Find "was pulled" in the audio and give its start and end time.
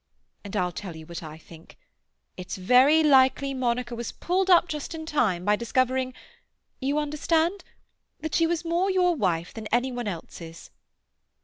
3.95-4.49